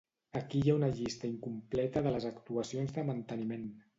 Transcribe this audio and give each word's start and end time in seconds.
Aquí 0.37 0.61
hi 0.61 0.71
ha 0.71 0.77
una 0.77 0.87
llista 0.99 1.29
incompleta 1.33 2.03
de 2.07 2.13
les 2.15 2.27
actuacions 2.31 2.97
de 2.99 3.07
manteniment. 3.13 3.71